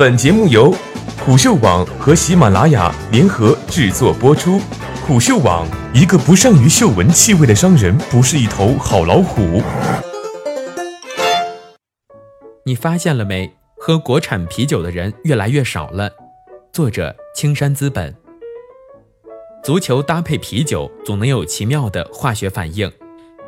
[0.00, 0.74] 本节目由
[1.22, 4.58] 虎嗅网和喜马拉雅联合制作播出。
[5.06, 9.62] 虎嗅网：一个不善于嗅闻气味的商人，不是一头好老虎。
[12.64, 13.52] 你发现了没？
[13.76, 16.10] 喝国产啤酒的人越来越少了。
[16.72, 18.16] 作者：青山资本。
[19.62, 22.90] 足球搭配啤酒，总能有奇妙的化学反应。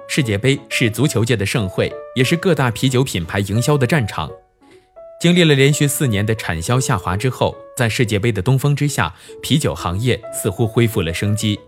[0.07, 4.31] 世界杯是足球界的盛会，也是各大啤酒品牌营销的战场。
[5.23, 11.61] 经历了连续四年的产销下滑之后，在世界杯的东风之下，啤酒行业似乎恢复了生机。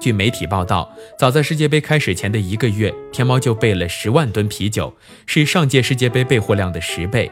[0.00, 4.92] 据媒体报道，早在世界杯开始前的一个月，天猫就备了十万吨啤酒，
[5.24, 7.30] 是上届世界杯备货量的十倍。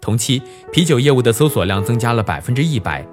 [0.00, 0.40] 同期，
[0.72, 3.06] 啤酒业务的搜索量增加了百分之一百。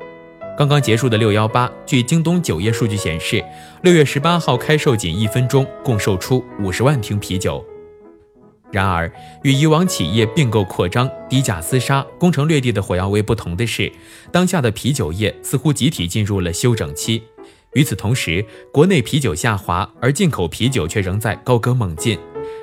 [0.58, 3.44] 刚刚结束的六幺八，据京东酒业数据显示，
[3.84, 7.62] 六月十八号开售仅一分钟，共售出五十万瓶啤酒。
[8.71, 9.11] 然而，
[9.43, 13.91] 与以往企业并购扩张、低价厮杀、攻城略地的火药味不同的是，
[14.31, 17.22] 当下的啤酒业似乎集体进入了休整期。
[17.73, 22.17] 与此同时，国内啤酒下滑，而进口啤酒却仍在高歌猛进，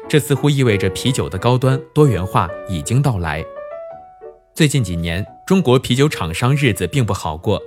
[0.09, 3.45] 这似乎意味着啤酒的高端多元化已经到来。
[4.55, 7.63] 最近几年，中国啤酒厂商日子并不好过。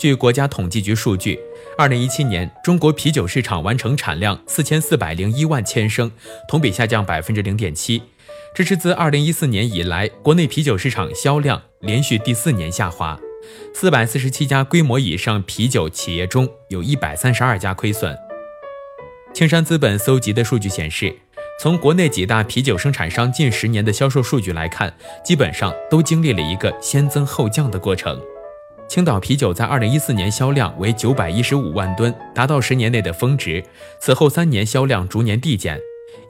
[0.00, 1.38] 据国家统计局数据，
[1.76, 6.10] 二零一七年中国啤酒市场完成产量四千四百零一万千升，
[6.48, 8.02] 同比下降百分之零点七。
[8.54, 13.20] 这是自二零一四年以来，国内啤酒市场销量连续第四年下滑。
[13.74, 18.16] 四百四十七家规模以上啤酒企业中，有一百三十二家亏损。
[19.34, 21.14] 青山资本搜集的数据显示。
[21.60, 28.18] 从国内几大啤酒生产商近十年的销售数据来看，基本上都经历了一个先增后降的过程。
[28.90, 33.62] 青岛啤酒在二零一四年销量为九百一十五万吨，达到十年内的峰值。
[34.00, 35.78] 此后三年销量逐年递减。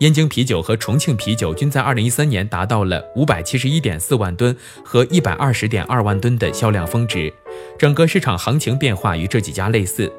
[0.01, 7.33] 燕京啤酒和重庆啤酒均在二零一三年达到了五百七十一点四万吨和一百二十点二万吨的销量峰值。
[7.79, 10.13] 整个市场行情变化与这几家类似。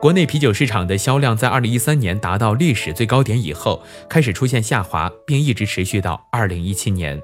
[0.00, 7.20] 国内啤酒市场的销量在二零一三年达到历史最高点以后，开始出现下滑，并一直持续到二零一七年。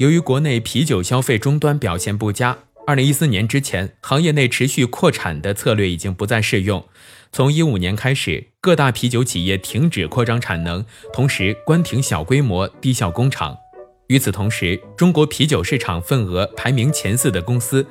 [0.00, 6.84] 由于国内啤酒消费终端表现不佳，二零一四年之前，行业内持续扩产的策略已经不再适用。
[7.32, 13.56] 从一五年开始，各大啤酒企业停止扩张产能，同时关停小规模低效工厂。
[14.08, 17.86] 与此同时，中国啤酒市场份额排名前四的公司。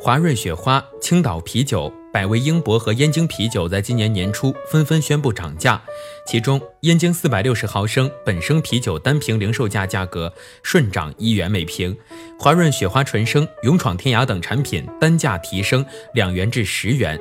[0.00, 5.80] 华润雪花、青岛啤酒、百威英博和燕京啤酒在今年年初纷纷宣布涨价，
[6.26, 11.96] 其中燕京四百六十毫升本升啤酒单瓶零售价价格顺涨一元每瓶，
[12.38, 17.18] 华润雪花纯生、勇闯天涯等产品单价提升两元至十元。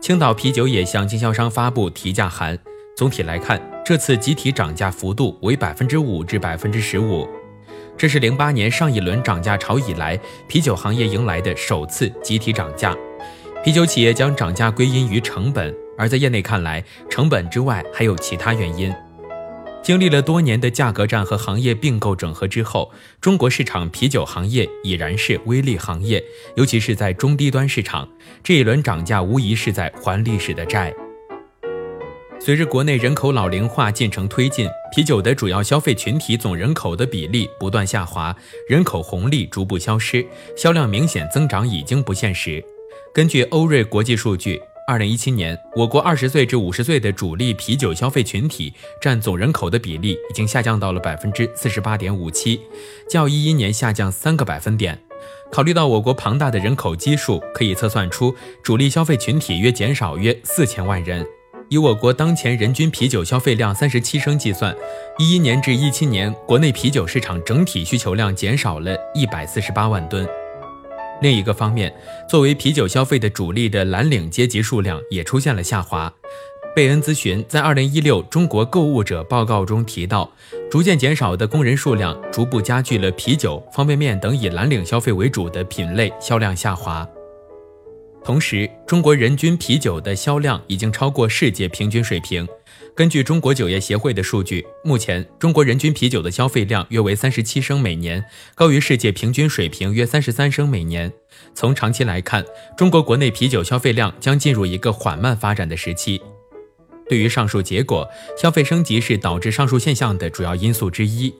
[0.00, 2.58] 青岛啤酒也向经销商发布提价函。
[2.96, 7.28] 总体来看，这次集体涨价幅度为百分之五至百分之十五。
[7.96, 10.18] 这是零八年上一轮涨价潮以来，
[10.48, 12.96] 啤酒行业迎来的首次集体涨价。
[13.62, 18.90] 啤酒企业将涨价归因于成本，而在业内看来，成本之外还有其他原因。
[19.82, 22.90] 经历了多年的价格战和行业并购整合之后，
[23.20, 26.24] 中国市场啤酒行业已然是微利行业，
[26.56, 28.08] 尤其是在中低端市场，
[28.42, 30.90] 这一轮涨价无疑是在还历史的债。
[32.38, 38.34] 随着国内人口老龄化进程推进，啤酒的主要消费群体总人口的比例不断下滑，
[38.66, 42.64] 人口红利逐步消失，销量明显增长已经不现实。
[43.12, 48.72] 根据欧瑞国际数据，二零一七年我国二十岁至五十岁的主力啤酒消费群体
[49.02, 52.60] 占总人口的比例已经下降到了百分之四十八点五七，
[53.10, 54.96] 较一一年下降三个百分点。
[55.50, 58.32] 考虑到我国庞大的人口基数，可以测算出
[58.62, 61.26] 主力消费群体约减少约四千万人。
[61.68, 64.72] 以我国当前人均啤酒消费量三十七升计算，
[65.18, 70.24] 一一年至一七年，国内啤酒市场整体需求量减少了一百四十八万吨。
[71.20, 71.94] 另一个方面，
[72.28, 76.12] 作为啤酒消费的主力的蓝领阶级数量也出现了下滑。
[76.74, 80.30] 贝恩咨询在二零一六中国购物者报告中提到，
[80.70, 87.06] 逐渐减少的工人数量，逐步加剧了啤酒、方便面等以蓝领消费为主的品类销量下滑。
[88.22, 92.46] 同时，中国人均啤酒的销量已经超过世界平均水平。
[93.00, 98.22] 根据中国酒业协会的数据，目前中国人均啤酒的消费量约为三十七升每年，
[98.54, 101.10] 高于世界平均水平约三十三升每年。
[101.54, 102.44] 从长期来看，
[102.76, 106.20] 中国国内啤酒消费量将进入一个缓慢发展的时期。
[107.08, 108.06] 对于上述结果，
[108.36, 111.34] 消费升级是导致上述现象的主要因素之一。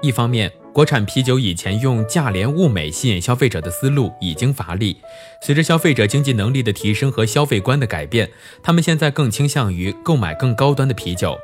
[0.00, 4.96] 一方面，国产啤酒以前用价廉物美吸引消费者的思路已经乏力，
[5.40, 8.28] 随着消费者经济能力的提升和消费观的改变，
[8.60, 11.38] 他们现在更倾向于购买更高端的啤酒。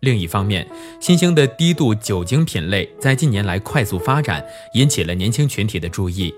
[0.00, 0.66] 另一方面，
[0.98, 4.44] 新兴的低度酒精品类在近年来快速发展，
[4.74, 6.34] 引起了年轻群体的注意。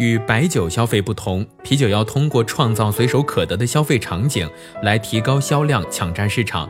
[0.00, 4.50] 与白酒消费不同，啤酒要通过创造随手可得的消费场景
[4.82, 6.68] 来提高销量、抢占市场。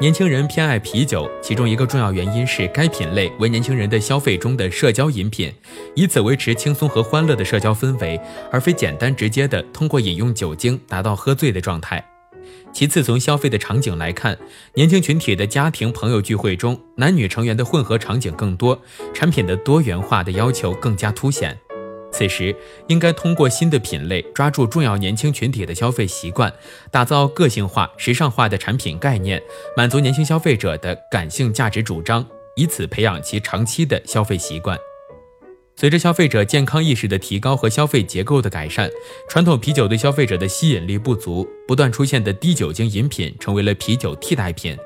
[0.00, 5.52] 年轻人偏爱啤酒，其中一个重要原因是该品类为年轻人的消费中的社交饮品，
[5.96, 8.20] 以此维持轻松和欢乐的社交氛围，
[8.52, 12.04] 而非简单直接的通过饮用酒精达到喝醉的状态。
[12.72, 14.38] 其次，从消费的场景来看，
[14.74, 18.80] 年轻群体的家庭朋友聚会中，男女成员的混合场景更多，
[19.12, 21.58] 产品的多元化的要求更加凸显。
[22.18, 22.52] 此时，
[22.88, 26.52] 应该通过新的品类抓住重要年轻群体的消费习惯，
[26.90, 29.40] 打造个性化、时尚化的产品概念，
[29.76, 32.26] 满足年轻消费者的感性价值主张，
[32.56, 34.76] 以此培养其长期的消费习惯。
[35.76, 38.90] 随着消费者健康意识的提高和消费结构的改善，
[39.28, 44.76] 传统啤酒对消费者的吸引力不足，不断出现的低酒精饮品成为了啤酒替代品。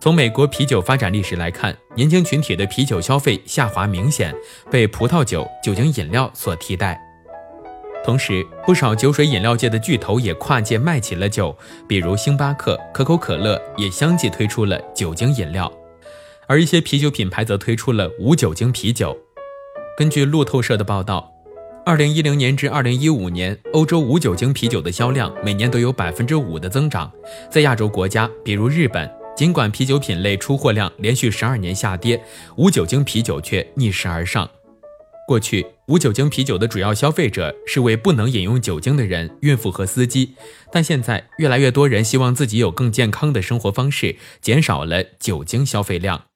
[0.00, 4.34] 从美国啤酒发展历史来看，年轻群体的啤酒消费下滑明显，
[4.70, 6.98] 被葡萄酒、酒精饮料所替代。
[8.02, 11.54] 同时，不少酒水饮料界的巨头也跨界卖起了酒，
[11.86, 15.70] 比如星巴克、可口可乐也相继推出了酒精饮料，
[16.46, 19.14] 而一些啤酒品牌则推出了无酒精啤酒。
[19.98, 21.30] 根据路透社的报道，
[21.84, 27.12] 二零一零年至二零一五年，欧洲无酒精啤酒的销量每年都有百分之五的增长，
[27.50, 29.19] 在亚洲国家，比如日本。
[29.36, 32.22] 尽管啤酒品类出货量连续十二年下跌，
[32.56, 34.50] 无酒精啤酒却逆势而上。
[35.26, 40.34] 过去，无酒精啤酒的主要消费者是为不能饮用酒精的人、孕妇和司机，
[40.72, 46.29] 但现在越来越多人希望自己有更健康的生活方式，减少了酒精消费量。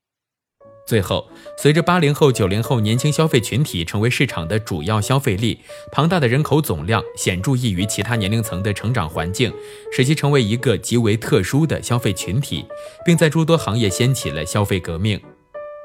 [0.86, 1.26] 最后，
[1.56, 5.58] 随着八零后、九零后年轻消费群体成为市场的主要消费力，
[5.90, 9.50] 庞大的人口总量显著异于其他年龄层的成长环境，
[9.90, 12.66] 使其成为一个极为特殊的消费群体，
[13.04, 15.19] 并在诸多行业掀起了消费革命。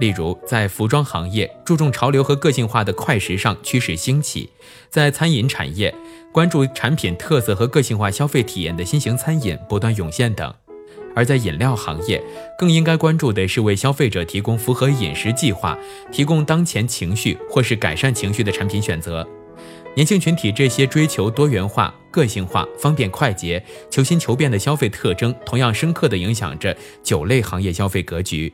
[0.01, 4.49] 例如，在服装行业，注重潮流和个性化的快时尚趋势兴起；
[4.89, 5.93] 在餐饮产业，
[6.33, 10.53] 关注产品特色和个性化消费体验的新型餐饮不断涌现等。
[11.15, 12.21] 而在饮料行业，
[12.57, 15.77] 更应该关注的是为消费者提供符合饮食计划、
[16.11, 19.27] 提供当前情绪或是改善情绪的产品选择。
[19.95, 28.53] 年轻群体这些追求多元化、个性化、方便快捷、求新求变的消费特征，同样深刻地影响着酒类行业消费格局。